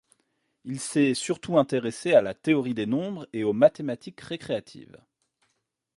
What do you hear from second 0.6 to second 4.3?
Il s'est surtout intéressé à la théorie des nombres et aux mathématiques